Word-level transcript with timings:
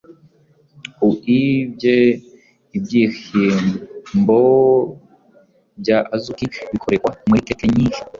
Uibye 1.09 1.97
ibihyimbo 2.77 4.39
bya 5.79 5.97
Azuki 6.15 6.45
bikorehwa 6.71 7.09
muri 7.27 7.41
keke 7.47 7.65
nyinhi 7.73 8.01